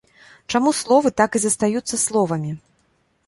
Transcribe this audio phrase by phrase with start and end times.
[0.53, 2.51] Чаму словы так і застаюцца словамі?